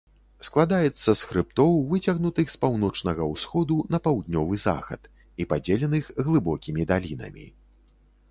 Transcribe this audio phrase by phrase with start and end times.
[0.45, 5.01] Складаецца з хрыбтоў, выцягнутых з паўночнага ўсходу на паўднёвы захад
[5.45, 7.45] і падзеленых глыбокімі далінамі.